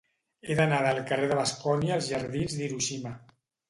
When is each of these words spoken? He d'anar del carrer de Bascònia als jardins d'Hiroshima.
He 0.47 0.55
d'anar 0.59 0.79
del 0.85 1.03
carrer 1.13 1.29
de 1.33 1.39
Bascònia 1.43 1.97
als 2.01 2.11
jardins 2.17 2.61
d'Hiroshima. 2.61 3.19